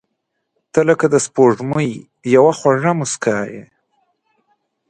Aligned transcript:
•ته 0.73 0.79
لکه 0.89 1.05
د 1.13 1.15
سپوږمۍ 1.25 1.91
یوه 2.35 2.51
خواږه 2.57 2.91
موسکا 2.99 3.39
یې. 3.51 3.63